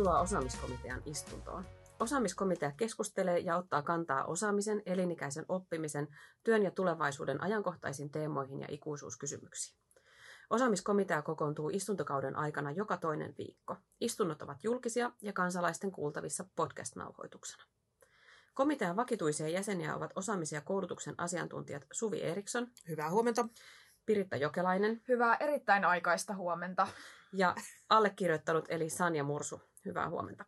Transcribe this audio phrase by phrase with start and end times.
[0.00, 1.64] Tervetuloa osaamiskomitean istuntoon.
[1.98, 6.08] Osaamiskomitea keskustelee ja ottaa kantaa osaamisen, elinikäisen oppimisen,
[6.44, 9.80] työn ja tulevaisuuden ajankohtaisiin teemoihin ja ikuisuuskysymyksiin.
[10.50, 13.76] Osaamiskomitea kokoontuu istuntokauden aikana joka toinen viikko.
[14.00, 17.64] Istunnot ovat julkisia ja kansalaisten kuultavissa podcast-nauhoituksena.
[18.54, 22.66] Komitean vakituisia jäseniä ovat osaamisen ja koulutuksen asiantuntijat Suvi Eriksson.
[22.88, 23.48] Hyvää huomenta.
[24.06, 25.02] Piritta Jokelainen.
[25.08, 26.86] Hyvää erittäin aikaista huomenta.
[27.32, 27.54] Ja
[27.88, 29.60] allekirjoittanut eli Sanja Mursu.
[29.84, 30.44] Hyvää huomenta.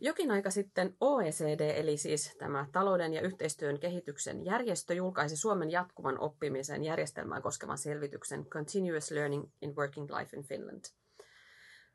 [0.00, 6.20] Jokin aika sitten OECD, eli siis tämä talouden ja yhteistyön kehityksen järjestö, julkaisi Suomen jatkuvan
[6.20, 10.84] oppimisen järjestelmää koskevan selvityksen Continuous Learning in Working Life in Finland.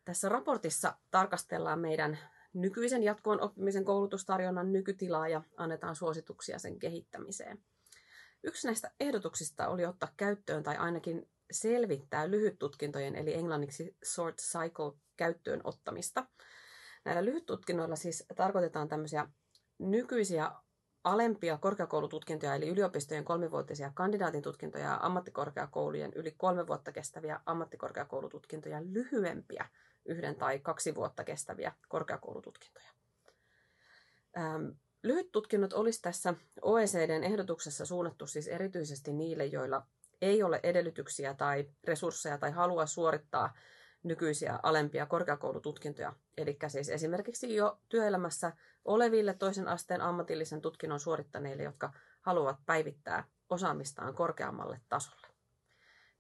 [0.05, 2.17] Tässä raportissa tarkastellaan meidän
[2.53, 7.63] nykyisen jatkuvan oppimisen koulutustarjonnan nykytilaa ja annetaan suosituksia sen kehittämiseen.
[8.43, 15.61] Yksi näistä ehdotuksista oli ottaa käyttöön tai ainakin selvittää lyhyttutkintojen eli englanniksi short cycle käyttöön
[15.63, 16.25] ottamista.
[17.05, 19.27] Näillä lyhyttutkinnoilla siis tarkoitetaan tämmöisiä
[19.79, 20.51] nykyisiä
[21.03, 29.69] alempia korkeakoulututkintoja, eli yliopistojen kolmivuotisia kandidaatin tutkintoja ja ammattikorkeakoulujen yli kolme vuotta kestäviä ammattikorkeakoulututkintoja lyhyempiä
[30.05, 32.91] yhden tai kaksi vuotta kestäviä korkeakoulututkintoja.
[35.03, 39.85] Lyhyttutkinnot olisi tässä OECDn ehdotuksessa suunnattu siis erityisesti niille, joilla
[40.21, 43.53] ei ole edellytyksiä tai resursseja tai halua suorittaa
[44.03, 46.13] nykyisiä alempia korkeakoulututkintoja.
[46.37, 48.51] Eli siis esimerkiksi jo työelämässä
[48.85, 55.27] oleville toisen asteen ammatillisen tutkinnon suorittaneille, jotka haluavat päivittää osaamistaan korkeammalle tasolle.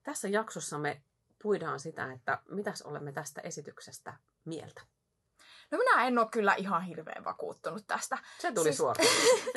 [0.03, 1.01] Tässä jaksossa me
[1.43, 4.13] puidaan sitä, että mitäs olemme tästä esityksestä
[4.45, 4.81] mieltä.
[5.71, 8.17] No minä en ole kyllä ihan hirveän vakuuttunut tästä.
[8.39, 9.07] Se tuli siis, suoraan.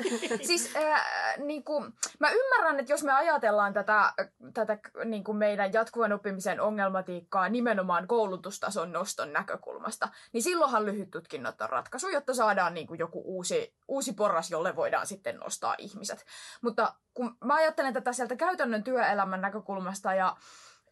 [0.48, 1.04] siis äh,
[1.38, 4.12] niin kuin, mä ymmärrän, että jos me ajatellaan tätä,
[4.54, 11.60] tätä niin kuin meidän jatkuvan oppimisen ongelmatiikkaa nimenomaan koulutustason noston näkökulmasta, niin silloinhan lyhyt tutkinnot
[11.60, 16.26] on ratkaisu, jotta saadaan niin kuin joku uusi, uusi porras, jolle voidaan sitten nostaa ihmiset.
[16.62, 20.36] Mutta kun mä ajattelen tätä sieltä käytännön työelämän näkökulmasta ja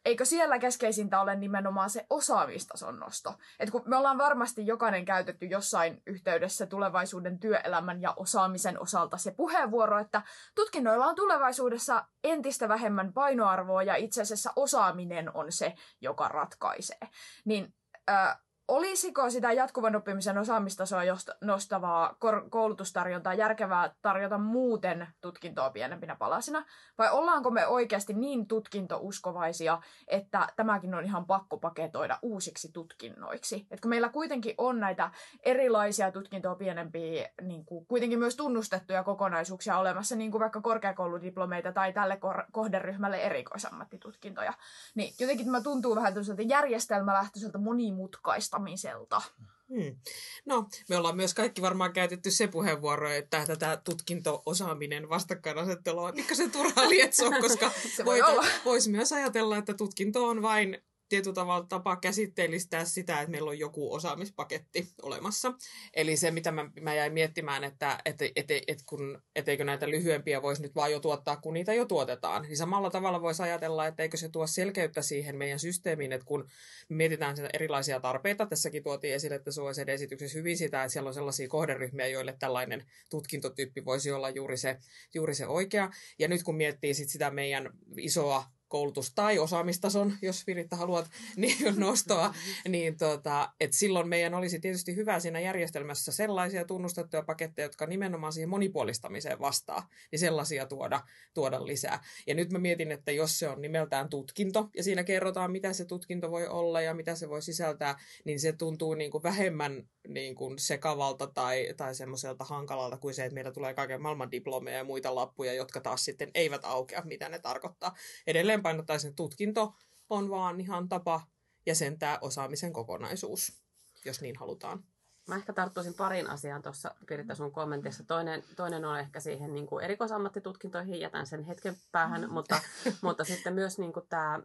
[0.04, 3.34] eikö siellä keskeisintä ole nimenomaan se osaamistason nosto?
[3.60, 9.30] Et kun me ollaan varmasti jokainen käytetty jossain yhteydessä tulevaisuuden työelämän ja osaamisen osalta se
[9.30, 10.22] puheenvuoro, että
[10.54, 17.08] tutkinnoilla on tulevaisuudessa entistä vähemmän painoarvoa ja itse asiassa osaaminen on se, joka ratkaisee.
[17.44, 17.74] Niin
[18.10, 18.38] äh,
[18.72, 21.02] Olisiko sitä jatkuvan oppimisen osaamistasoa
[21.40, 22.16] nostavaa
[22.50, 26.64] koulutustarjontaa järkevää tarjota muuten tutkintoa pienempinä palasina?
[26.98, 33.66] Vai ollaanko me oikeasti niin tutkintouskovaisia, että tämäkin on ihan pakko paketoida uusiksi tutkinnoiksi?
[33.70, 35.10] Että kun meillä kuitenkin on näitä
[35.42, 41.92] erilaisia tutkintoa pienempiä, niin kuin kuitenkin myös tunnustettuja kokonaisuuksia olemassa, niin kuin vaikka korkeakouludiplomeita tai
[41.92, 42.18] tälle
[42.52, 44.52] kohderyhmälle erikoisammattitutkintoja,
[44.94, 46.14] niin jotenkin tämä tuntuu vähän
[46.48, 49.22] järjestelmälähtöiseltä monimutkaista muuttamiselta.
[49.68, 49.96] Hmm.
[50.44, 56.48] No, me ollaan myös kaikki varmaan käytetty se puheenvuoro, että tätä tutkinto-osaaminen vastakkainasettelua on se
[56.48, 58.20] turhaa lietsoa, koska se voi
[58.64, 63.58] voisi myös ajatella, että tutkinto on vain tietyllä tavalla tapa käsitteellistää sitä, että meillä on
[63.58, 65.52] joku osaamispaketti olemassa.
[65.94, 70.42] Eli se, mitä mä, mä jäin miettimään, että et, et, et, kun, etteikö näitä lyhyempiä
[70.42, 72.42] voisi nyt vaan jo tuottaa, kun niitä jo tuotetaan.
[72.42, 76.48] Niin samalla tavalla voisi ajatella, että eikö se tuo selkeyttä siihen meidän systeemiin, että kun
[76.88, 82.06] mietitään erilaisia tarpeita, tässäkin tuotiin esille tässä OECD-esityksessä hyvin sitä, että siellä on sellaisia kohderyhmiä,
[82.06, 84.78] joille tällainen tutkintotyyppi voisi olla juuri se,
[85.14, 85.90] juuri se oikea.
[86.18, 91.74] Ja nyt kun miettii sit sitä meidän isoa koulutus- tai osaamistason, jos Viritta haluat niin
[91.76, 92.34] nostoa,
[92.68, 98.32] niin tota, et silloin meidän olisi tietysti hyvä siinä järjestelmässä sellaisia tunnustettuja paketteja, jotka nimenomaan
[98.32, 101.00] siihen monipuolistamiseen vastaa, niin sellaisia tuoda,
[101.34, 102.04] tuoda lisää.
[102.26, 105.84] Ja nyt mä mietin, että jos se on nimeltään tutkinto, ja siinä kerrotaan, mitä se
[105.84, 110.34] tutkinto voi olla ja mitä se voi sisältää, niin se tuntuu niin kuin vähemmän niin
[110.34, 114.84] kuin sekavalta tai, tai semmoiselta hankalalta kuin se, että meillä tulee kaiken maailman diplomeja ja
[114.84, 117.94] muita lappuja, jotka taas sitten eivät aukea, mitä ne tarkoittaa.
[118.26, 119.74] Edelleen painottaisin, että tutkinto
[120.10, 121.20] on vaan ihan tapa
[121.66, 123.62] jäsentää osaamisen kokonaisuus,
[124.04, 124.84] jos niin halutaan.
[125.28, 128.04] Mä ehkä tarttuisin parin asiaan tuossa Piritta sun kommentissa.
[128.04, 132.60] Toinen, toinen on ehkä siihen niin kuin erikoisammattitutkintoihin, jätän sen hetken päähän, mutta,
[133.02, 134.40] mutta sitten myös niin kuin tämä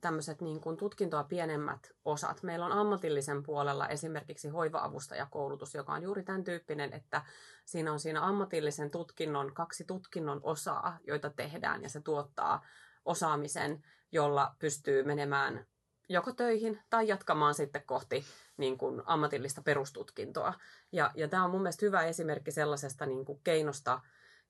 [0.00, 2.42] tämmöiset niin kuin tutkintoa pienemmät osat.
[2.42, 7.22] Meillä on ammatillisen puolella esimerkiksi hoiva-avustajakoulutus, joka on juuri tämän tyyppinen, että
[7.64, 12.64] siinä on siinä ammatillisen tutkinnon kaksi tutkinnon osaa, joita tehdään ja se tuottaa
[13.04, 15.66] osaamisen, jolla pystyy menemään
[16.10, 18.24] joko töihin tai jatkamaan sitten kohti
[18.56, 20.54] niin kuin ammatillista perustutkintoa.
[20.92, 24.00] Ja, ja tämä on mun mielestä hyvä esimerkki sellaisesta niin kuin keinosta,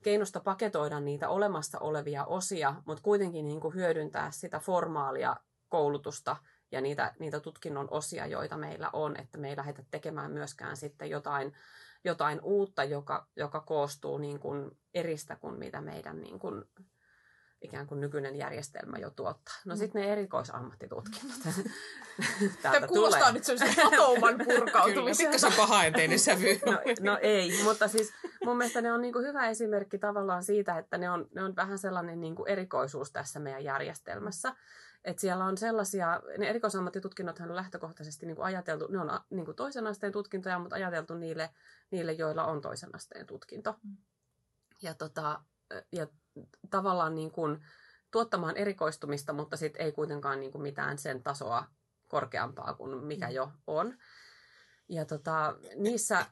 [0.02, 5.36] keinosta paketoida niitä olemassa olevia osia, mutta kuitenkin niin kuin hyödyntää sitä formaalia
[5.68, 6.36] koulutusta
[6.72, 11.10] ja niitä, niitä tutkinnon osia, joita meillä on, että me ei lähdetä tekemään myöskään sitten
[11.10, 11.52] jotain,
[12.04, 16.64] jotain uutta, joka, joka koostuu niin kuin eristä kuin mitä meidän niin kuin
[17.60, 19.54] ikään kuin nykyinen järjestelmä jo tuottaa.
[19.64, 21.38] No sitten ne erikoisammattitutkinnot.
[22.62, 23.32] Tämä kuulostaa tulee.
[23.32, 25.36] nyt sellaisen hatouman purkautumiselta.
[25.38, 26.60] Kyllä, pahaenteinen sävy.
[26.66, 28.12] no, no ei, mutta siis
[28.44, 31.56] mun mielestä ne on niin kuin hyvä esimerkki tavallaan siitä, että ne on, ne on
[31.56, 34.54] vähän sellainen niin kuin erikoisuus tässä meidän järjestelmässä.
[35.04, 39.56] Että siellä on sellaisia, ne erikoisammattitutkinnothan on lähtökohtaisesti niin kuin ajateltu, ne on niin kuin
[39.56, 41.50] toisen asteen tutkintoja, mutta ajateltu niille,
[41.90, 43.76] niille, joilla on toisen asteen tutkinto.
[43.82, 43.96] Mm.
[44.82, 45.40] Ja, tota,
[45.92, 46.06] ja
[46.70, 47.64] tavallaan niin kuin
[48.10, 51.64] tuottamaan erikoistumista, mutta sitten ei kuitenkaan niin kuin mitään sen tasoa
[52.08, 53.34] korkeampaa kuin mikä mm.
[53.34, 53.98] jo on.
[54.88, 56.26] Ja tota, niissä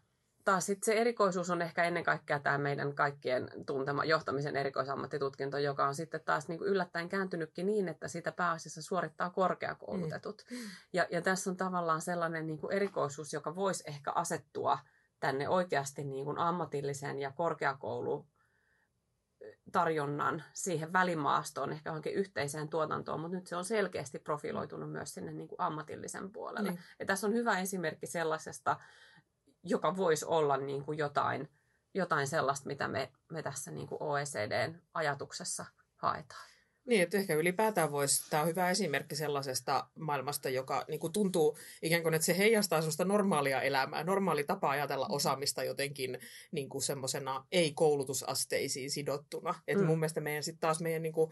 [0.44, 5.88] taas sit se erikoisuus on ehkä ennen kaikkea tämä meidän kaikkien tuntema johtamisen erikoisammattitutkinto, joka
[5.88, 10.44] on sitten taas niin kuin yllättäen kääntynytkin niin, että sitä pääasiassa suorittaa korkeakoulutetut.
[10.50, 10.56] Mm.
[10.92, 14.78] Ja, ja tässä on tavallaan sellainen niin kuin erikoisuus, joka voisi ehkä asettua
[15.20, 18.26] tänne oikeasti niin kuin ammatillisen ja korkeakoulu
[19.72, 25.32] tarjonnan siihen välimaastoon, ehkä johonkin yhteiseen tuotantoon, mutta nyt se on selkeästi profiloitunut myös sinne
[25.32, 26.70] niin kuin ammatillisen puolelle.
[26.70, 26.80] Niin.
[26.98, 28.76] Ja tässä on hyvä esimerkki sellaisesta,
[29.62, 31.50] joka voisi olla niin kuin jotain,
[31.94, 35.64] jotain sellaista, mitä me, me tässä niin kuin OECDn ajatuksessa
[35.96, 36.47] haetaan.
[36.88, 41.58] Niin, että ehkä ylipäätään voisi, tämä on hyvä esimerkki sellaisesta maailmasta, joka niin kuin tuntuu
[41.82, 45.14] ikään kuin, että se heijastaa sellaista normaalia elämää, normaali tapa ajatella mm.
[45.14, 46.18] osaamista jotenkin
[46.52, 49.54] niin kuin semmoisena ei-koulutusasteisiin sidottuna.
[49.66, 49.86] Että mm.
[49.86, 51.30] mun mielestä meidän sitten taas meidän niin kuin,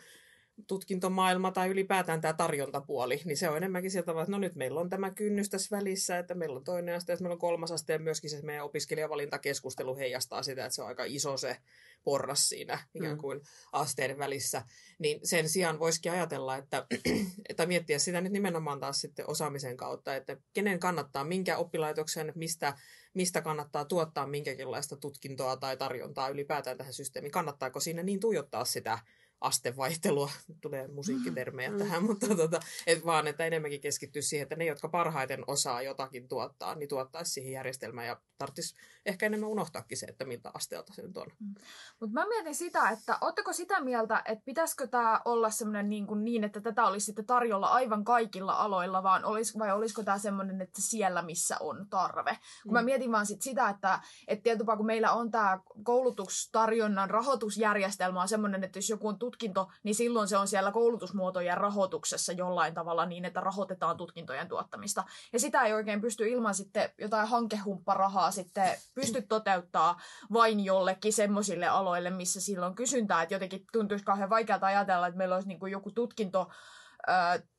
[0.67, 4.91] tutkintomaailma tai ylipäätään tämä tarjontapuoli, niin se on enemmänkin sieltä että no nyt meillä on
[4.91, 7.99] tämä kynnys tässä välissä, että meillä on toinen aste ja meillä on kolmas aste ja
[7.99, 11.57] myöskin se meidän opiskelijavalintakeskustelu heijastaa sitä, että se on aika iso se
[12.05, 13.21] porras siinä ikään mm.
[13.21, 13.41] kuin
[13.73, 14.63] asteiden välissä.
[14.99, 16.87] Niin sen sijaan voisikin ajatella, että,
[17.49, 22.75] että miettiä sitä nyt nimenomaan taas sitten osaamisen kautta, että kenen kannattaa, minkä oppilaitoksen, mistä,
[23.15, 27.33] mistä kannattaa tuottaa minkäkinlaista tutkintoa tai tarjontaa ylipäätään tähän systeemiin.
[27.33, 28.99] Kannattaako siinä niin tuijottaa sitä
[29.41, 30.31] astevaihtelua,
[30.61, 31.79] tulee musiikkitermejä mm.
[31.79, 36.29] tähän, mutta tota, et vaan, että enemmänkin keskittyy siihen, että ne, jotka parhaiten osaa jotakin
[36.29, 38.75] tuottaa, niin tuottaisi siihen järjestelmään ja tarvitsisi
[39.07, 41.27] ehkä enemmän unohtaakin se, että miltä asteelta se nyt on.
[41.41, 41.55] Mm.
[42.01, 46.25] Mutta mä mietin sitä, että oletteko sitä mieltä, että pitäisikö tämä olla semmoinen niin, kuin
[46.25, 50.61] niin, että tätä olisi sitten tarjolla aivan kaikilla aloilla, vaan olis, vai olisiko tämä semmoinen,
[50.61, 52.39] että siellä missä on tarve?
[52.63, 52.75] Kun mm.
[52.75, 58.29] mä mietin vaan sit sitä, että et tietysti kun meillä on tämä koulutustarjonnan rahoitusjärjestelmä on
[58.29, 63.07] semmoinen, että jos joku on tutkinto, niin silloin se on siellä koulutusmuotojen rahoituksessa jollain tavalla
[63.07, 65.05] niin, että rahoitetaan tutkintojen tuottamista.
[65.33, 70.01] Ja sitä ei oikein pysty ilman sitten jotain hankehumpparahaa sitten pysty toteuttaa
[70.33, 73.23] vain jollekin semmoisille aloille, missä silloin kysyntää.
[73.23, 76.51] Että jotenkin tuntuisi kauhean vaikealta ajatella, että meillä olisi niin kuin joku tutkinto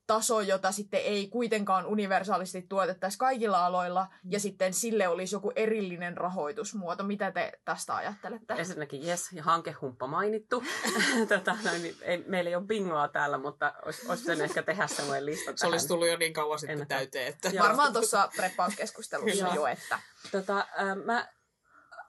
[0.07, 4.31] taso, jota sitten ei kuitenkaan universaalisti tuotettaisi kaikilla aloilla, mm.
[4.31, 7.03] ja sitten sille olisi joku erillinen rahoitusmuoto.
[7.03, 8.53] Mitä te tästä ajattelette?
[8.53, 10.63] Ensinnäkin yes, ja hankehumppa mainittu.
[11.29, 14.87] tota, noin, niin ei, meillä ei ole bingoa täällä, mutta olisi, olisi sen ehkä tehdä
[14.87, 17.27] sellainen lista Se olisi tullut jo niin kauan sitten täyteen.
[17.27, 17.51] Että...
[17.59, 19.99] Varmaan tuossa preppauskeskustelussa jo, että...
[20.31, 21.27] Tota, äh, mä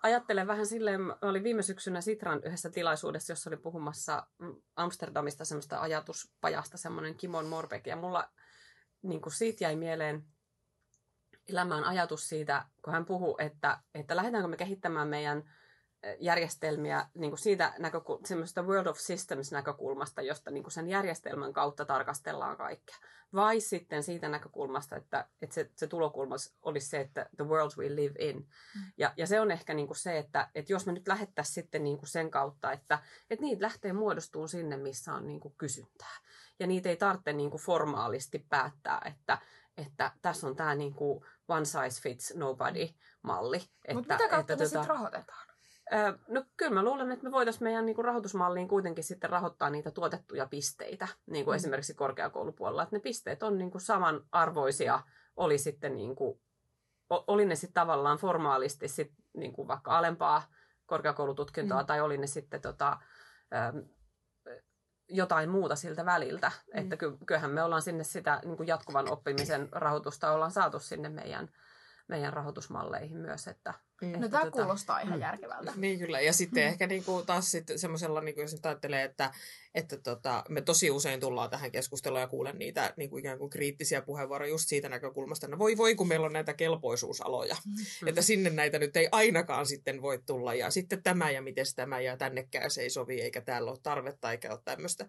[0.03, 4.27] ajattelen vähän silleen, mä olin viime syksynä Sitran yhdessä tilaisuudessa, jossa oli puhumassa
[4.77, 8.31] Amsterdamista semmoista ajatuspajasta, semmoinen Kimon Morbeck, ja mulla
[9.03, 10.25] niin kuin siitä jäi mieleen
[11.49, 15.51] elämään ajatus siitä, kun hän puhuu, että, että lähdetäänkö me kehittämään meidän
[16.21, 21.53] järjestelmiä niin kuin siitä näkökul- semmoista World of Systems näkökulmasta, josta niin kuin sen järjestelmän
[21.53, 22.97] kautta tarkastellaan kaikkea.
[23.35, 27.97] Vai sitten siitä näkökulmasta, että, että se, se tulokulma olisi se, että the world we
[27.97, 28.37] live in.
[28.37, 28.93] Mm.
[28.99, 31.85] Ja, ja se on ehkä niin kuin se, että, että jos me nyt lähettäisiin sitten
[31.85, 32.99] niin kuin sen kautta, että,
[33.31, 36.17] että niitä lähtee muodostumaan sinne, missä on niin kuin kysyntää.
[36.59, 39.39] Ja niitä ei tarvitse niin kuin formaalisti päättää, että,
[39.77, 42.89] että tässä on tämä niin kuin one size fits nobody
[43.23, 43.63] malli.
[43.95, 45.48] Mutta mitä kautta että, tota, rahoitetaan?
[46.29, 49.91] No kyllä mä luulen, että me voitaisiin meidän niin kuin rahoitusmalliin kuitenkin sitten rahoittaa niitä
[49.91, 51.57] tuotettuja pisteitä, niin kuin mm.
[51.57, 52.83] esimerkiksi korkeakoulupuolella.
[52.83, 55.03] Että ne pisteet on niin kuin samanarvoisia,
[55.37, 56.41] oli, sitten niin kuin,
[57.11, 60.43] oli ne sitten tavallaan formaalisti sit niin kuin vaikka alempaa
[60.87, 61.87] korkeakoulututkintoa mm.
[61.87, 62.99] tai oli ne sitten tota,
[65.09, 66.49] jotain muuta siltä väliltä.
[66.49, 66.81] Mm.
[66.81, 71.49] Että kyllähän me ollaan sinne sitä niin kuin jatkuvan oppimisen rahoitusta ollaan saatu sinne meidän,
[72.09, 75.23] meidän rahoitusmalleihin myös, että No Että tämä tota- kuulostaa ihan mm.
[75.23, 75.73] järkevältä.
[75.77, 79.31] Niin kyllä, ja sitten ehkä niinku taas sitten semmoisella, niinku, jos ajattelee, että,
[79.75, 84.03] että tota, me tosi usein tullaan tähän keskusteluun ja kuulen niitä niinku ikään kuin kriittisiä
[84.03, 87.57] puheenvuoroja just siitä näkökulmasta, että no voi voi, kun meillä on näitä kelpoisuusaloja,
[88.01, 88.09] Mm.
[88.09, 92.01] että sinne näitä nyt ei ainakaan sitten voi tulla, ja sitten tämä ja miten tämä,
[92.01, 95.07] ja tännekään se ei sovi, eikä täällä ole tarvetta, eikä ole tämmöistä.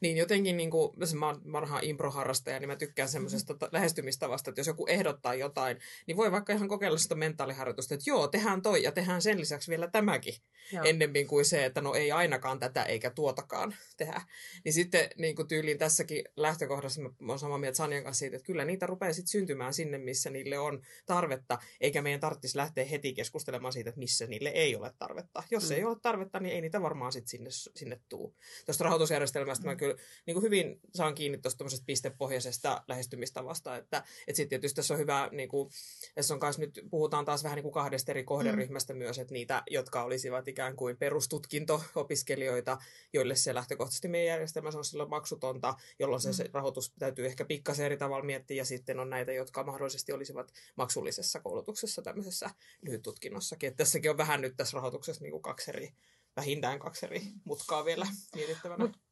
[0.00, 4.60] Niin jotenkin, niin kuin, mä oon vanha improharrastaja, niin mä tykkään semmoisesta ta- lähestymistavasta, että
[4.60, 8.82] jos joku ehdottaa jotain, niin voi vaikka ihan kokeilla sitä mentaaliharjoitusta, että joo, tehdään toi
[8.82, 10.34] ja tehdään sen lisäksi vielä tämäkin,
[10.72, 10.84] Joo.
[10.84, 14.22] ennemmin kuin se, että no ei ainakaan tätä eikä tuotakaan tehdä.
[14.64, 18.46] Niin sitten niin kuin tyyliin tässäkin lähtökohdassa mä oon samaa mieltä Sanjan kanssa siitä, että
[18.46, 23.14] kyllä niitä rupeaa sitten syntymään sinne, missä niille on tarvetta, eikä meidän tarvitsisi lähteä heti
[23.14, 25.42] keskustelemaan siitä, että missä niille ei ole tarvetta.
[25.50, 25.76] Jos Mm.
[25.76, 28.36] ei ole tarvetta, niin ei niitä varmaan sitten sinne, sinne tuu.
[28.66, 29.94] Tuosta rahoitusjärjestelmästä mä kyllä
[30.26, 33.96] niin kuin hyvin saan kiinni tuosta pistepohjaisesta lähestymistavasta, että,
[34.26, 35.70] että sitten tietysti tässä on hyvä, niin kuin,
[36.14, 38.98] tässä on kanssa nyt puhutaan taas vähän niin kuin kahdesta eri kohderyhmästä mm.
[38.98, 42.78] myös, että niitä, jotka olisivat ikään kuin perustutkinto-opiskelijoita,
[43.12, 46.34] joille se lähtökohtaisesti meidän järjestelmässä on silloin maksutonta, jolloin se, Mm.
[46.34, 50.52] se rahoitus täytyy ehkä pikkasen eri tavalla miettiä, ja sitten on näitä, jotka mahdollisesti olisivat
[50.76, 52.50] maksullisessa koulutuksessa tämmöisessä
[52.82, 53.68] lyhyttutkinnossakin.
[53.68, 55.92] Että tässäkin on vähän nyt tässä rahoituksessa niin kuin kaksi eri,
[56.36, 58.84] vähintään kaksi eri mutkaa vielä mietittävänä.
[58.84, 59.11] Mut Mm,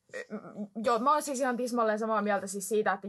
[0.85, 3.09] Joo, mä oon siis ihan tismalleen samaa mieltä siis siitä, että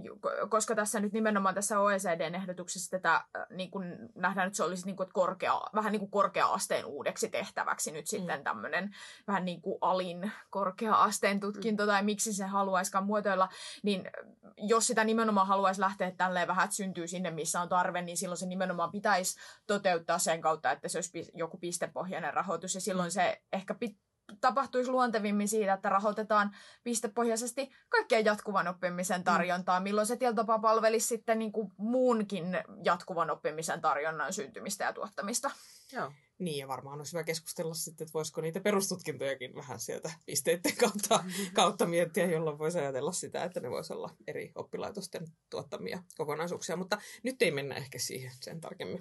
[0.49, 4.85] koska tässä nyt nimenomaan tässä OECDn ehdotuksessa tätä äh, niin kun nähdään, että se olisi
[4.85, 8.43] niin kuin, että korkea, vähän niin kuin korkea-asteen uudeksi tehtäväksi nyt sitten Mm.
[8.43, 8.95] tämmöinen
[9.27, 13.49] vähän niin kuin alin korkea-asteen tutkinto tai miksi se haluaiskaan muotoilla,
[13.83, 14.09] niin
[14.57, 18.37] jos sitä nimenomaan haluaisi lähteä tälleen vähän, että syntyy sinne, missä on tarve, niin silloin
[18.37, 22.75] se nimenomaan pitäisi toteuttaa sen kautta, että se olisi joku pistepohjainen rahoitus.
[22.75, 24.10] Ja silloin se ehkä pit-
[24.41, 31.39] tapahtuisi luontevimmin siitä, että rahoitetaan pistepohjaisesti kaikkien jatkuvan oppimisen tarjontaa, milloin se tapaa palvelisi sitten
[31.39, 32.45] niin kuin muunkin
[32.83, 35.51] jatkuvan oppimisen tarjonnan syntymistä ja tuottamista.
[35.93, 36.11] Joo.
[36.39, 41.23] Niin, ja varmaan olisi hyvä keskustella sitten, että voisiko niitä perustutkintojakin vähän sieltä pisteiden kautta,
[41.53, 46.75] kautta miettiä, jolloin voisi ajatella sitä, että ne voisi olla eri oppilaitosten tuottamia kokonaisuuksia.
[46.75, 48.99] Mutta nyt ei mennä ehkä siihen sen tarkemmin.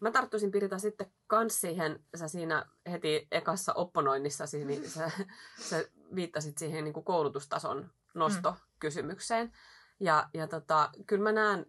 [0.00, 5.10] Mä tarttuisin Pirita sitten kans siihen, sä siinä heti ekassa opponoinnissa, niin sä,
[5.70, 9.52] sä viittasit siihen niin kuin koulutustason nostokysymykseen.
[10.00, 11.66] Ja, ja tota, kyllä mä näen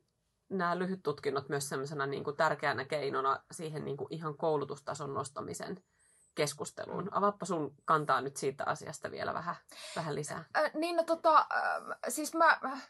[0.49, 5.83] nämä lyhyttutkinnot myös sellaisena niin kuin tärkeänä keinona siihen niin kuin ihan koulutustason nostamisen
[6.35, 7.09] keskusteluun.
[7.11, 9.55] Avaappa sun kantaa nyt siitä asiasta vielä vähän,
[9.95, 10.45] vähän lisää.
[10.57, 12.59] Äh, niin, no tota, äh, siis mä...
[12.65, 12.89] äh,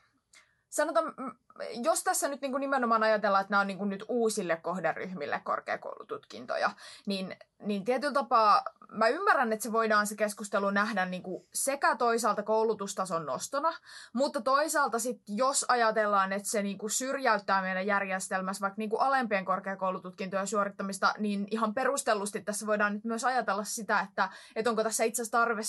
[0.70, 1.36] Sanotaan, mm,
[1.84, 5.42] jos tässä nyt niin kuin nimenomaan ajatellaan, että nämä on niin kuin nyt uusille kohderyhmille
[5.44, 6.72] korkeakoulututkintoja,
[7.06, 11.96] niin, niin tietyllä tapaa mä ymmärrän, että se voidaan se keskustelu nähdä niin kuin sekä
[11.96, 13.74] toisaalta koulutustason nostona,
[14.14, 19.02] mutta toisaalta sitten jos ajatellaan, että se niin kuin syrjäyttää meidän järjestelmässä vaikka niin kuin
[19.02, 24.84] alempien korkeakoulututkintojen suorittamista, niin ihan perustellusti tässä voidaan nyt myös ajatella sitä, että, että onko
[24.84, 25.62] tässä itse asiassa tarve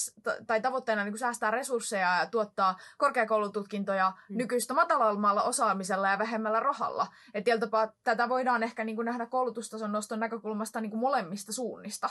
[0.46, 4.38] tai tavoitteena niin kuin säästää resursseja ja tuottaa korkeakoulututkintoja Hmm.
[4.38, 7.06] nykyistä matalammalla osaamisella ja vähemmällä rahalla.
[7.34, 12.10] Et tapaa tätä voidaan ehkä niin kuin nähdä koulutustason noston näkökulmasta niin kuin molemmista suunnista.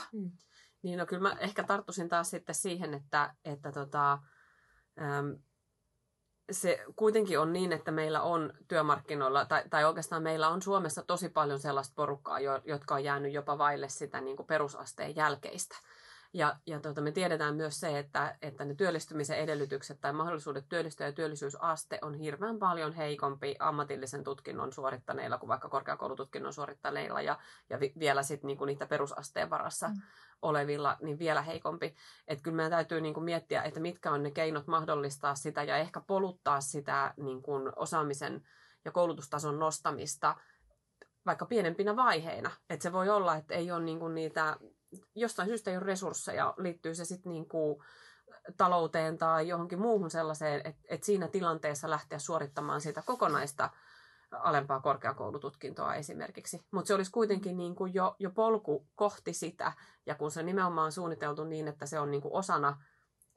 [0.82, 4.18] Niin no kyllä mä ehkä tarttuisin taas sitten siihen, että, että tota,
[5.00, 5.38] äm,
[6.50, 11.28] se kuitenkin on niin, että meillä on työmarkkinoilla, tai, tai oikeastaan meillä on Suomessa tosi
[11.28, 15.76] paljon sellaista porukkaa, jo, jotka on jäänyt jopa vaille sitä niin kuin perusasteen jälkeistä.
[16.34, 21.06] Ja, ja tota, me tiedetään myös se, että, että ne työllistymisen edellytykset tai mahdollisuudet työllistyä
[21.06, 27.38] ja työllisyysaste on hirveän paljon heikompi ammatillisen tutkinnon suorittaneilla kuin vaikka korkeakoulututkinnon suorittaneilla ja,
[27.70, 29.94] ja vi, vielä sitten niinku niitä perusasteen varassa mm.
[30.42, 31.94] olevilla, niin vielä heikompi.
[32.28, 36.00] Että kyllä meidän täytyy niinku miettiä, että mitkä on ne keinot mahdollistaa sitä ja ehkä
[36.00, 38.46] poluttaa sitä niinku osaamisen
[38.84, 40.36] ja koulutustason nostamista
[41.26, 42.50] vaikka pienempinä vaiheina.
[42.70, 44.56] Että se voi olla, että ei ole niinku niitä,
[45.14, 47.82] jostain syystä ei ole resursseja, liittyy se sitten niinku
[48.56, 53.70] talouteen tai johonkin muuhun sellaiseen, että, että siinä tilanteessa lähteä suorittamaan sitä kokonaista
[54.32, 56.60] alempaa korkeakoulututkintoa esimerkiksi.
[56.70, 59.72] Mutta se olisi kuitenkin niin kuin jo, jo polku kohti sitä,
[60.06, 62.82] ja kun se nimenomaan on suunniteltu niin, että se on niin kuin osana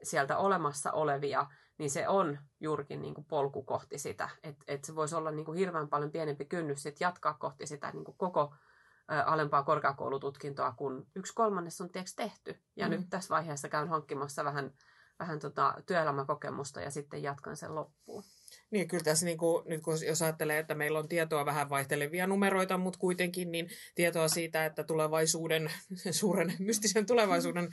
[0.02, 1.46] sieltä olemassa olevia,
[1.78, 4.28] niin se on juurikin niin kuin polku kohti sitä.
[4.42, 7.90] Että et se voisi olla niin kuin hirveän paljon pienempi kynnys sit jatkaa kohti sitä
[7.90, 8.54] niin kuin koko
[9.26, 12.62] alempaa korkeakoulututkintoa, kun yksi kolmannes on tieks tehty.
[12.76, 12.90] Ja Mm.
[12.90, 14.72] nyt tässä vaiheessa käyn hankkimassa vähän,
[15.18, 18.22] vähän tota työelämäkokemusta ja sitten jatkan sen loppuun.
[18.70, 22.26] Niin, kyllä tässä niin kuin, nyt kun jos ajattelee, että meillä on tietoa vähän vaihtelevia
[22.26, 25.70] numeroita, mutta kuitenkin niin tietoa siitä, että tulevaisuuden,
[26.10, 27.68] suuren mystisen tulevaisuuden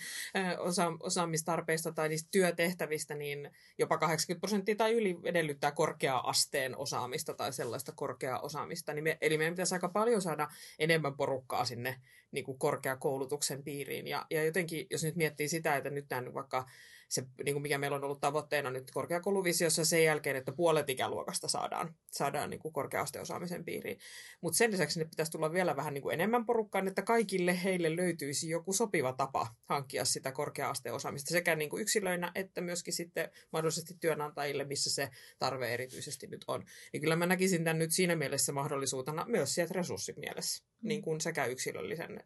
[0.58, 7.54] osa, osaamistarpeista tai niistä työtehtävistä, niin jopa 80 prosenttia tai yli edellyttää korkea-asteen osaamista tai
[7.54, 8.94] sellaista korkeaa osaamista.
[8.94, 10.48] Niin me, eli meidän pitäisi aika paljon saada
[10.80, 14.08] enemmän porukkaa sinne niin kuin korkeakoulutuksen piiriin.
[14.08, 16.66] Ja, ja jotenkin, jos nyt miettii sitä, että nyt tämän vaikka
[17.14, 21.48] se, niin kuin mikä meillä on ollut tavoitteena nyt korkeakouluvisiossa sen jälkeen, että puolet ikäluokasta
[21.48, 24.00] saadaan, saadaan niin kuin korkea-asteosaamisen piiriin.
[24.42, 27.96] Mutta sen lisäksi ne pitäisi tulla vielä vähän niin kuin enemmän porukkaan, että kaikille heille
[27.96, 33.94] löytyisi joku sopiva tapa hankkia sitä korkea-asteosaamista sekä niin kuin yksilöinä että myöskin sitten mahdollisesti
[34.00, 36.64] työnantajille, missä se tarve erityisesti nyt on.
[36.94, 40.73] Niin kyllä mä näkisin tämän nyt siinä mielessä mahdollisuutena myös sieltä resurssimielessä.
[40.84, 42.24] Niin kuin sekä yksilöllisen,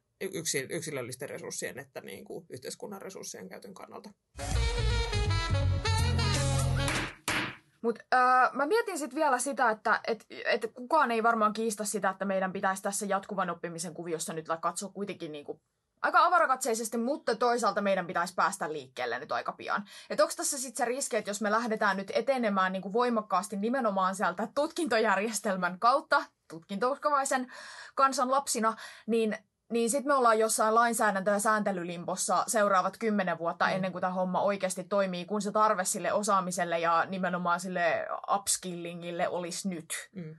[0.69, 4.09] yksilöllisten resurssien että niin kuin yhteiskunnan resurssien käytön kannalta.
[7.81, 12.09] Mutta äh, mä mietin sitten vielä sitä, että et, et kukaan ei varmaan kiistä sitä,
[12.09, 15.61] että meidän pitäisi tässä jatkuvan oppimisen kuviossa nyt katsoa kuitenkin niinku
[16.01, 19.85] aika avarakatseisesti, mutta toisaalta meidän pitäisi päästä liikkeelle nyt aika pian.
[20.09, 24.15] Että onko tässä sitten se riski, että jos me lähdetään nyt etenemään niinku voimakkaasti nimenomaan
[24.15, 27.51] sieltä tutkintojärjestelmän kautta, tutkintouskovaisen
[27.95, 28.75] kansan lapsina,
[29.07, 29.37] niin
[29.71, 33.71] niin sitten me ollaan jossain lainsäädäntö- ja sääntelylimpossa seuraavat kymmenen vuotta mm.
[33.71, 39.27] ennen kuin tämä homma oikeasti toimii, kun se tarve sille osaamiselle ja nimenomaan sille upskillingille
[39.27, 40.09] olisi nyt.
[40.15, 40.35] Mm.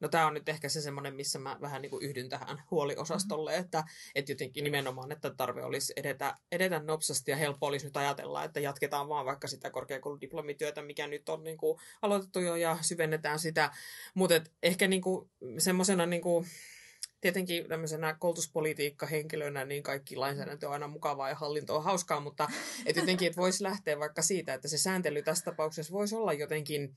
[0.00, 3.50] No tämä on nyt ehkä se semmoinen, missä mä vähän niin kuin yhdyn tähän huoliosastolle,
[3.50, 3.64] mm-hmm.
[3.64, 3.84] että,
[4.14, 8.60] että jotenkin nimenomaan, että tarve olisi edetä, edetä nopsasti ja helppo olisi nyt ajatella, että
[8.60, 13.70] jatketaan vaan vaikka sitä korkeakouludiplomityötä, mikä nyt on niin kuin aloitettu jo ja syvennetään sitä.
[14.14, 16.46] Mutta ehkä niin kuin semmoisena niin kuin,
[17.20, 22.48] tietenkin tämmöisenä koulutuspolitiikka-henkilönä niin kaikki lainsäädäntö on aina mukavaa ja hallinto on hauskaa, mutta
[22.86, 26.96] et jotenkin, että voisi lähteä vaikka siitä, että se sääntely tässä tapauksessa voisi olla jotenkin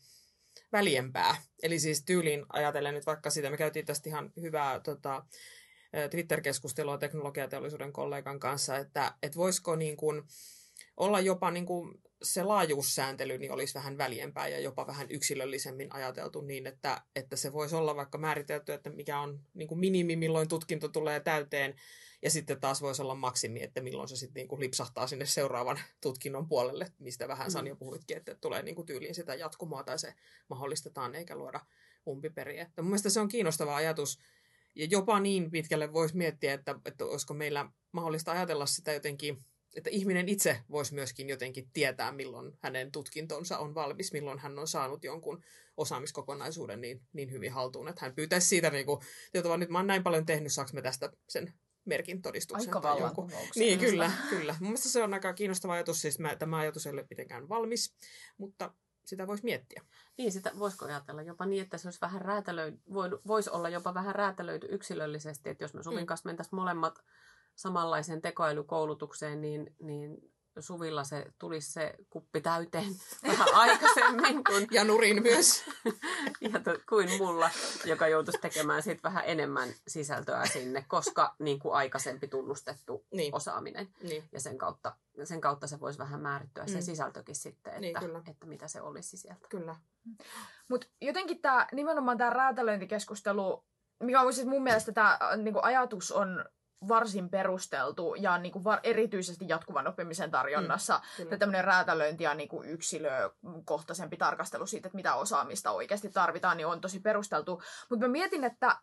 [0.72, 1.36] väljempää.
[1.64, 5.26] Eli siis tyyliin ajatellen nyt vaikka sitä, me käytiin tästä ihan hyvää tota,
[6.12, 10.24] Twitter-keskustelua teknologiateollisuuden kollegan kanssa, että, että voisiko niin kuin
[10.98, 16.42] olla jopa niin kuin se laajuussääntely niin olisi vähän väljempää ja jopa vähän yksilöllisemmin ajateltu
[16.42, 20.48] niin, että, että se voisi olla vaikka määritelty, että mikä on niin kuin minimi, milloin
[20.48, 21.76] tutkinto tulee täyteen,
[22.22, 25.80] ja sitten taas voisi olla maksimi, että milloin se sitten niin kuin lipsahtaa sinne seuraavan
[26.02, 27.78] tutkinnon puolelle, mistä vähän Sanja mm.
[27.78, 30.14] puhuitkin, että tulee niin kuin tyyliin sitä jatkumoa tai se
[30.50, 31.60] mahdollistetaan eikä luoda
[32.08, 32.64] umpiperiä.
[32.64, 34.20] Että mun mielestä se on kiinnostava ajatus,
[34.76, 39.90] ja jopa niin pitkälle voisi miettiä, että, että olisiko meillä mahdollista ajatella sitä jotenkin että
[39.90, 45.04] ihminen itse voisi myöskin jotenkin tietää, milloin hänen tutkintonsa on valmis, milloin hän on saanut
[45.04, 45.44] jonkun
[45.78, 49.00] osaamiskokonaisuuden niin, niin hyvin haltuun, että hän pyytäisi siitä, niin kuin,
[49.34, 51.54] että nyt mä oon näin paljon tehnyt, saanko me tästä sen
[51.90, 52.70] merkin todistuksen.
[52.70, 53.30] Aika tai joku.
[53.56, 54.56] Niin, kyllä, kyllä.
[54.60, 57.96] Mun mielestä se on aika kiinnostava ajatus, siis mä, tämä ajatus ei ole mitenkään valmis,
[58.38, 58.74] mutta
[59.06, 59.86] sitä voisi miettiä.
[60.18, 62.80] Niin, sitä voisiko ajatella jopa niin, että se olisi vähän räätälöity,
[63.28, 66.06] voisi olla jopa vähän räätälöity yksilöllisesti, että jos me Suvin mm.
[66.06, 67.04] kanssa mentäisiin molemmat
[67.56, 70.18] samanlaiseen tekoälykoulutukseen, niin, niin
[70.62, 72.96] Suvilla se tulisi se kuppi täyteen
[73.28, 74.44] vähän aikaisemmin.
[74.44, 75.64] Kuin, ja nurin myös.
[76.54, 77.50] ja to, kuin mulla,
[77.86, 83.36] joka joutuisi tekemään siitä vähän enemmän sisältöä sinne, koska niin kuin aikaisempi tunnustettu niin.
[83.36, 83.88] osaaminen.
[84.04, 84.24] Niin.
[84.32, 86.70] Ja sen kautta, sen kautta se voisi vähän määrittyä mm.
[86.70, 89.48] se sisältökin sitten, niin, että, niin, että mitä se olisi sieltä.
[89.50, 89.76] Kyllä.
[90.68, 93.64] Mutta jotenkin tämä nimenomaan tämä räätälöintikeskustelu,
[94.04, 96.46] mikä on siis mun mielestä tämä niin ajatus on
[96.88, 102.50] varsin perusteltu ja niin kuin var, erityisesti jatkuvan oppimisen tarjonnassa mm, tämmöinen räätälöinti ja niin
[102.50, 107.62] kuin yksilökohtaisempi tarkastelu siitä, että mitä osaamista oikeasti tarvitaan, niin on tosi perusteltu.
[107.90, 108.78] Mutta mä mietin, että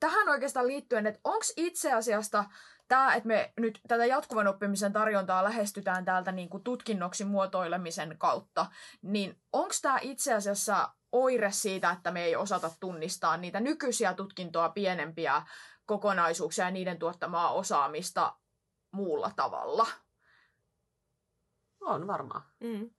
[0.00, 2.44] tähän oikeastaan liittyen, että onko itse asiassa
[2.88, 8.66] tämä, että me nyt tätä jatkuvan oppimisen tarjontaa lähestytään täältä niin kuin tutkinnoksi muotoilemisen kautta,
[9.02, 14.68] niin onko tämä itse asiassa oire siitä, että me ei osata tunnistaa niitä nykyisiä tutkintoa
[14.68, 15.42] pienempiä
[15.86, 18.36] kokonaisuuksia ja niiden tuottamaa osaamista
[18.92, 19.86] muulla tavalla.
[21.80, 22.42] On varmaan.
[22.60, 22.90] Mm.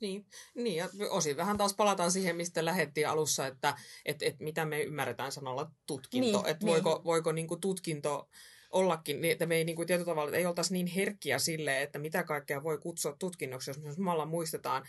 [0.00, 4.64] Niin, niin, ja osin vähän taas palataan siihen, mistä lähettiin alussa, että et, et mitä
[4.64, 6.38] me ymmärretään sanalla tutkinto.
[6.42, 6.72] Niin, että niin.
[6.72, 8.28] voiko, voiko niinku tutkinto
[8.70, 12.24] ollakin, niin että me ei niinku tietyllä tavalla, ei oltaisi niin herkkiä sille, että mitä
[12.24, 14.82] kaikkea voi kutsua tutkinnoksi, jos me samalla muistetaan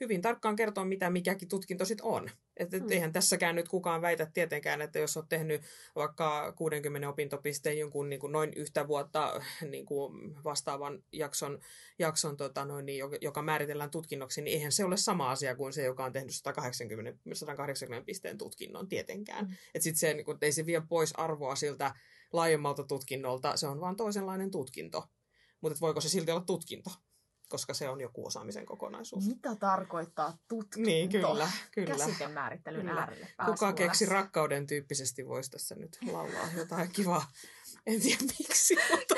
[0.00, 2.30] hyvin tarkkaan kertoa, mitä mikäkin tutkinto sitten on.
[2.56, 2.86] Että mm.
[2.90, 5.62] eihän tässäkään nyt kukaan väitä tietenkään, että jos olet tehnyt
[5.96, 11.60] vaikka 60 opintopisteen jonkun niin kuin noin yhtä vuotta niin kuin vastaavan jakson,
[11.98, 15.84] jakson tota noin, niin, joka määritellään tutkinnoksi, niin eihän se ole sama asia kuin se,
[15.84, 19.44] joka on tehnyt 180, 180 pisteen tutkinnon tietenkään.
[19.44, 19.52] Mm.
[19.74, 21.94] Että sitten se, niin kuin, ei se vie pois arvoa siltä
[22.32, 25.04] laajemmalta tutkinnolta, se on vaan toisenlainen tutkinto.
[25.60, 26.90] Mutta voiko se silti olla tutkinto?
[27.48, 29.26] Koska se on joku osaamisen kokonaisuus.
[29.28, 30.90] Mitä tarkoittaa tutkinto?
[30.90, 31.94] Niin, kyllä, kyllä.
[31.96, 33.00] Käsitemäärittelyn Kyllä.
[33.00, 37.32] äärelle Kuka keksi rakkauden tyyppisesti voisi tässä nyt laulaa jotain kivaa.
[37.86, 39.14] En tiedä miksi, mutta...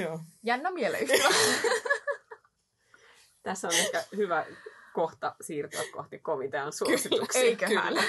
[0.00, 0.20] Joo.
[0.42, 1.28] Jännä mieleyhtymä.
[3.42, 4.46] Tässä on ehkä hyvä
[4.94, 7.42] kohta siirtyä kohti komitean suosituksia.
[7.42, 7.88] Eiköhän.
[7.88, 8.02] Kyllä.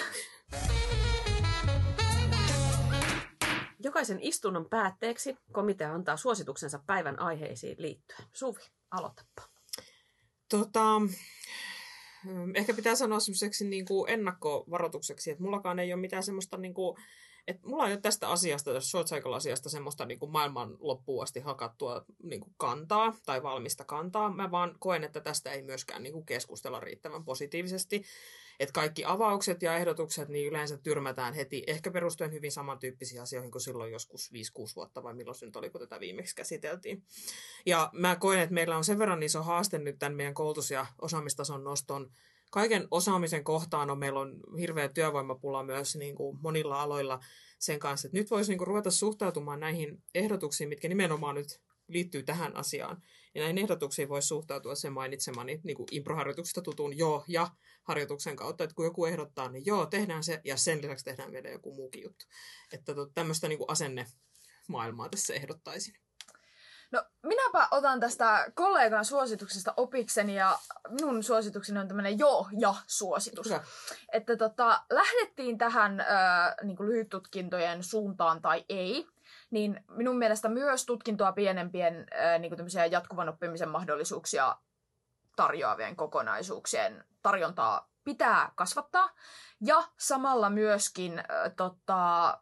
[3.91, 8.27] Jokaisen istunnon päätteeksi komitea antaa suosituksensa päivän aiheisiin liittyen.
[8.33, 9.41] Suvi, aloitapa.
[10.49, 10.99] Tota,
[12.25, 16.73] mm, ehkä pitää sanoa semmoiseksi niin kuin ennakkovaroitukseksi, että mullakaan ei ole mitään semmoista, niin
[16.73, 16.97] kuin,
[17.47, 21.39] että mulla ei ole tästä asiasta, tästä short cycle-asiasta semmoista niin kuin maailman loppuun asti
[21.39, 24.29] hakattua niin kuin kantaa tai valmista kantaa.
[24.29, 28.03] Mä vaan koen, että tästä ei myöskään niin kuin keskustella riittävän positiivisesti.
[28.61, 33.61] Että kaikki avaukset ja ehdotukset niin yleensä tyrmätään heti, ehkä perustuen hyvin samantyyppisiin asioihin kuin
[33.61, 37.03] silloin joskus 5-6 vuotta, vai milloin se nyt oli, kun tätä viimeksi käsiteltiin.
[37.65, 40.85] Ja mä koen, että meillä on sen verran iso haaste nyt tämän meidän koulutus- ja
[41.01, 42.11] osaamistason noston.
[42.51, 47.19] Kaiken osaamisen kohtaan on, meillä on hirveä työvoimapula myös niin kuin monilla aloilla
[47.59, 52.23] sen kanssa, että nyt voisi niin kuin ruveta suhtautumaan näihin ehdotuksiin, mitkä nimenomaan nyt liittyy
[52.23, 53.01] tähän asiaan.
[53.35, 57.47] Ja näihin ehdotuksiin voisi suhtautua sen mainitsemani niin kuin improharjoituksesta tutun joo ja
[57.83, 61.49] harjoituksen kautta, että kun joku ehdottaa, niin joo, tehdään se, ja sen lisäksi tehdään vielä
[61.49, 62.25] joku muukin juttu.
[62.73, 64.05] Että tämmöistä niin kuin asenne
[64.67, 65.93] maailmaa tässä ehdottaisin.
[66.91, 73.45] No, minäpä otan tästä kollegan suosituksesta opikseni ja minun suositukseni on tämmöinen joo ja suositus.
[73.45, 73.63] Hyvä.
[74.11, 76.07] Että tota, lähdettiin tähän äh,
[76.63, 79.07] niin lyhyttutkintojen suuntaan tai ei,
[79.51, 82.05] niin minun mielestä myös tutkintoa pienempien
[82.39, 84.55] niin tämmöisiä jatkuvan oppimisen mahdollisuuksia
[85.35, 89.09] tarjoavien kokonaisuuksien tarjontaa pitää kasvattaa.
[89.61, 91.25] Ja samalla myöskin äh,
[91.57, 92.37] tota,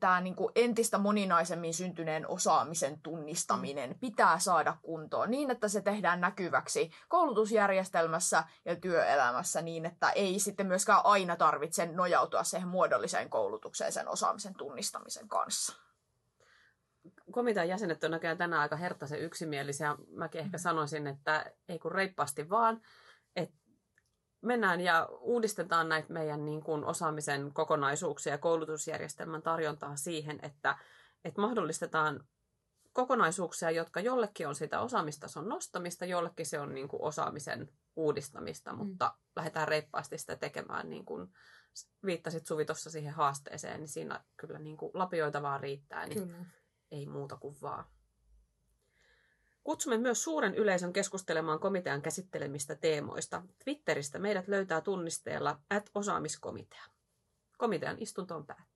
[0.00, 6.90] tämä niinku entistä moninaisemmin syntyneen osaamisen tunnistaminen pitää saada kuntoon niin, että se tehdään näkyväksi
[7.08, 14.08] koulutusjärjestelmässä ja työelämässä niin, että ei sitten myöskään aina tarvitse nojautua siihen muodolliseen koulutukseen sen
[14.08, 15.91] osaamisen tunnistamisen kanssa.
[17.32, 19.96] Komitean jäsenet on näköjään tänään aika herttaisen yksimielisiä.
[20.08, 22.80] Mäkin ehkä sanoisin, että ei kun reippaasti vaan,
[23.36, 23.56] että
[24.42, 30.78] mennään ja uudistetaan näitä meidän niin kuin osaamisen kokonaisuuksia ja koulutusjärjestelmän tarjontaa siihen, että,
[31.24, 32.24] että mahdollistetaan
[32.92, 39.14] kokonaisuuksia, jotka jollekin on sitä osaamistason nostamista, jollekin se on niin kuin osaamisen uudistamista, mutta
[39.36, 41.28] lähdetään reippaasti sitä tekemään, niin kuin
[42.06, 46.44] viittasit Suvi tuossa siihen haasteeseen, niin siinä kyllä niin kuin lapioitavaa riittää, niin Kyllä.
[46.92, 47.84] Ei muuta kuin vaan.
[49.64, 53.42] Kutsumme myös suuren yleisön keskustelemaan komitean käsittelemistä teemoista.
[53.64, 56.84] Twitteristä meidät löytää tunnisteella at osaamiskomitea.
[57.58, 58.71] Komitean istunto on päättynyt.